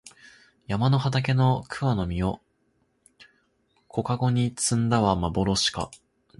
[0.65, 2.41] 山の畑の桑の実を
[3.87, 5.91] 小かごに摘んだはまぼろしか